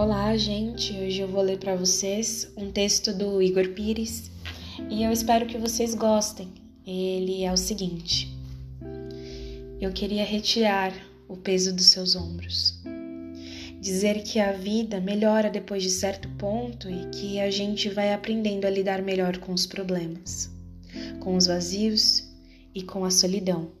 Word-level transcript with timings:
Olá, 0.00 0.36
gente. 0.36 0.92
Hoje 0.92 1.22
eu 1.22 1.26
vou 1.26 1.42
ler 1.42 1.58
para 1.58 1.74
vocês 1.74 2.52
um 2.56 2.70
texto 2.70 3.12
do 3.12 3.42
Igor 3.42 3.70
Pires 3.70 4.30
e 4.88 5.02
eu 5.02 5.10
espero 5.10 5.44
que 5.44 5.58
vocês 5.58 5.92
gostem. 5.92 6.52
Ele 6.86 7.42
é 7.42 7.52
o 7.52 7.56
seguinte: 7.56 8.32
Eu 9.80 9.90
queria 9.90 10.24
retirar 10.24 10.94
o 11.26 11.36
peso 11.36 11.74
dos 11.74 11.86
seus 11.86 12.14
ombros. 12.14 12.80
Dizer 13.80 14.22
que 14.22 14.38
a 14.38 14.52
vida 14.52 15.00
melhora 15.00 15.50
depois 15.50 15.82
de 15.82 15.90
certo 15.90 16.28
ponto 16.38 16.88
e 16.88 17.06
que 17.06 17.40
a 17.40 17.50
gente 17.50 17.88
vai 17.88 18.14
aprendendo 18.14 18.68
a 18.68 18.70
lidar 18.70 19.02
melhor 19.02 19.38
com 19.38 19.52
os 19.52 19.66
problemas, 19.66 20.48
com 21.18 21.34
os 21.34 21.48
vazios 21.48 22.22
e 22.72 22.84
com 22.84 23.04
a 23.04 23.10
solidão. 23.10 23.72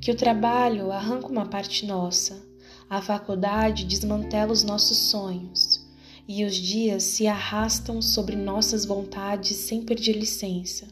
Que 0.00 0.12
o 0.12 0.16
trabalho 0.16 0.90
arranca 0.90 1.26
uma 1.26 1.44
parte 1.44 1.84
nossa 1.84 2.48
a 2.90 3.00
faculdade 3.00 3.84
desmantela 3.84 4.52
os 4.52 4.64
nossos 4.64 4.98
sonhos 4.98 5.88
e 6.26 6.44
os 6.44 6.56
dias 6.56 7.04
se 7.04 7.28
arrastam 7.28 8.02
sobre 8.02 8.34
nossas 8.34 8.84
vontades 8.84 9.56
sem 9.56 9.82
pedir 9.82 10.16
licença. 10.16 10.88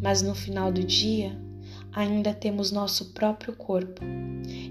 Mas 0.00 0.22
no 0.22 0.34
final 0.34 0.72
do 0.72 0.82
dia, 0.82 1.38
ainda 1.92 2.32
temos 2.32 2.72
nosso 2.72 3.12
próprio 3.12 3.54
corpo, 3.54 4.00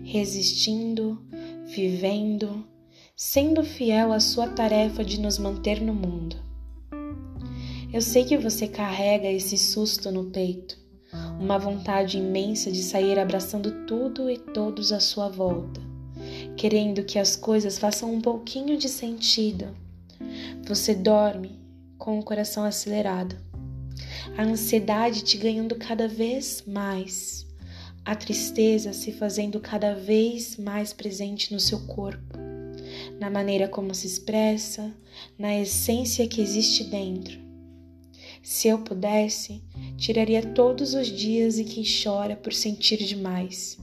resistindo, 0.03 1.21
vivendo, 1.67 2.65
sendo 3.15 3.63
fiel 3.63 4.11
à 4.11 4.19
sua 4.19 4.47
tarefa 4.47 5.05
de 5.05 5.19
nos 5.19 5.37
manter 5.37 5.79
no 5.79 5.93
mundo. 5.93 6.35
Eu 7.93 8.01
sei 8.01 8.23
que 8.25 8.37
você 8.37 8.67
carrega 8.67 9.29
esse 9.29 9.55
susto 9.55 10.11
no 10.11 10.31
peito, 10.31 10.79
uma 11.39 11.59
vontade 11.59 12.17
imensa 12.17 12.71
de 12.71 12.81
sair 12.81 13.19
abraçando 13.19 13.85
tudo 13.85 14.31
e 14.31 14.37
todos 14.39 14.91
à 14.91 14.99
sua 14.99 15.29
volta 15.29 15.88
querendo 16.59 17.05
que 17.05 17.17
as 17.17 17.37
coisas 17.37 17.79
façam 17.79 18.13
um 18.13 18.19
pouquinho 18.19 18.77
de 18.77 18.89
sentido. 18.89 19.73
Você 20.67 20.93
dorme 20.93 21.57
com 21.97 22.19
o 22.19 22.23
coração 22.23 22.65
acelerado, 22.65 23.33
a 24.37 24.43
ansiedade 24.43 25.23
te 25.23 25.37
ganhando 25.37 25.75
cada 25.75 26.05
vez 26.05 26.61
mais, 26.67 27.47
a 28.03 28.13
tristeza 28.13 28.91
se 28.91 29.13
fazendo 29.13 29.61
cada 29.61 29.95
vez 29.95 30.57
mais 30.57 30.91
presente 30.91 31.53
no 31.53 31.61
seu 31.61 31.79
corpo, 31.87 32.37
na 33.21 33.29
maneira 33.29 33.69
como 33.69 33.95
se 33.95 34.07
expressa, 34.07 34.93
na 35.37 35.57
essência 35.57 36.27
que 36.27 36.41
existe 36.41 36.83
dentro. 36.83 37.39
Se 38.43 38.67
eu 38.67 38.79
pudesse, 38.79 39.63
tiraria 39.95 40.45
todos 40.45 40.93
os 40.93 41.07
dias 41.07 41.57
em 41.57 41.63
que 41.63 41.83
chora 42.03 42.35
por 42.35 42.51
sentir 42.51 42.97
demais. 42.97 43.77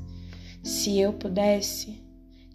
Se 0.63 0.99
eu 0.99 1.15
pudesse, 1.15 2.05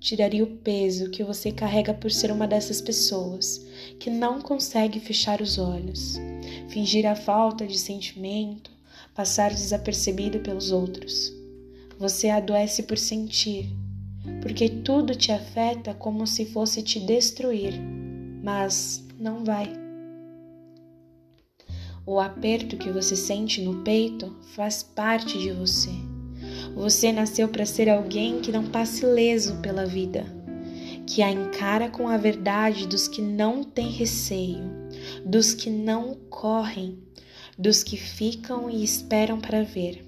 tiraria 0.01 0.43
o 0.43 0.47
peso 0.47 1.11
que 1.11 1.23
você 1.23 1.51
carrega 1.51 1.93
por 1.93 2.09
ser 2.11 2.31
uma 2.31 2.47
dessas 2.47 2.81
pessoas 2.81 3.63
que 3.99 4.09
não 4.09 4.41
consegue 4.41 4.99
fechar 4.99 5.39
os 5.41 5.59
olhos, 5.59 6.17
fingir 6.69 7.05
a 7.05 7.15
falta 7.15 7.67
de 7.67 7.77
sentimento, 7.77 8.71
passar 9.13 9.51
desapercebido 9.51 10.39
pelos 10.39 10.71
outros. 10.71 11.31
Você 11.99 12.29
adoece 12.29 12.81
por 12.81 12.97
sentir, 12.97 13.69
porque 14.41 14.67
tudo 14.67 15.13
te 15.13 15.31
afeta 15.31 15.93
como 15.93 16.25
se 16.25 16.45
fosse 16.45 16.81
te 16.81 16.99
destruir, 16.99 17.79
mas 18.43 19.05
não 19.19 19.45
vai. 19.45 19.71
O 22.07 22.19
aperto 22.19 22.75
que 22.75 22.89
você 22.89 23.15
sente 23.15 23.61
no 23.61 23.83
peito 23.83 24.35
faz 24.55 24.81
parte 24.81 25.37
de 25.37 25.51
você 25.51 25.91
você 26.75 27.11
nasceu 27.11 27.47
para 27.47 27.65
ser 27.65 27.89
alguém 27.89 28.41
que 28.41 28.51
não 28.51 28.65
passe 28.65 29.05
leso 29.05 29.57
pela 29.57 29.85
vida, 29.85 30.25
que 31.05 31.21
a 31.21 31.29
encara 31.29 31.89
com 31.89 32.07
a 32.07 32.17
verdade 32.17 32.87
dos 32.87 33.07
que 33.07 33.21
não 33.21 33.63
têm 33.63 33.89
receio, 33.89 34.63
dos 35.25 35.53
que 35.53 35.69
não 35.69 36.15
correm, 36.29 36.97
dos 37.57 37.83
que 37.83 37.97
ficam 37.97 38.69
e 38.69 38.83
esperam 38.83 39.39
para 39.39 39.63
ver. 39.63 40.05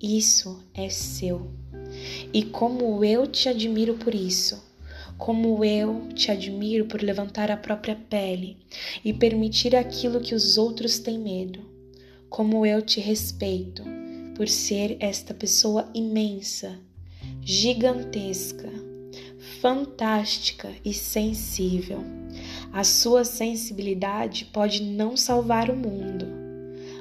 Isso 0.00 0.62
é 0.74 0.88
seu. 0.88 1.50
E 2.32 2.42
como 2.42 3.04
eu 3.04 3.26
te 3.26 3.48
admiro 3.48 3.94
por 3.94 4.14
isso, 4.14 4.62
como 5.16 5.64
eu 5.64 6.08
te 6.14 6.30
admiro 6.30 6.86
por 6.86 7.02
levantar 7.02 7.50
a 7.50 7.56
própria 7.56 7.94
pele 7.94 8.56
e 9.04 9.12
permitir 9.12 9.76
aquilo 9.76 10.20
que 10.20 10.34
os 10.34 10.58
outros 10.58 10.98
têm 10.98 11.18
medo, 11.18 11.60
como 12.28 12.66
eu 12.66 12.82
te 12.82 13.00
respeito 13.00 13.84
por 14.34 14.48
ser 14.48 14.96
esta 15.00 15.32
pessoa 15.32 15.88
imensa, 15.94 16.78
gigantesca, 17.40 18.70
fantástica 19.60 20.70
e 20.84 20.92
sensível. 20.92 22.02
A 22.72 22.82
sua 22.82 23.24
sensibilidade 23.24 24.46
pode 24.46 24.82
não 24.82 25.16
salvar 25.16 25.70
o 25.70 25.76
mundo, 25.76 26.26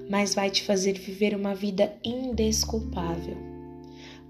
mas 0.09 0.35
vai 0.35 0.49
te 0.49 0.63
fazer 0.63 0.93
viver 0.93 1.35
uma 1.35 1.55
vida 1.55 1.93
indesculpável. 2.03 3.37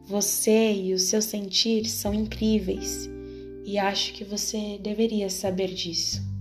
Você 0.06 0.74
e 0.74 0.94
o 0.94 1.00
seu 1.00 1.22
sentir 1.22 1.86
são 1.86 2.14
incríveis 2.14 3.10
e 3.66 3.78
acho 3.78 4.14
que 4.14 4.24
você 4.24 4.78
deveria 4.82 5.30
saber 5.30 5.74
disso. 5.74 6.33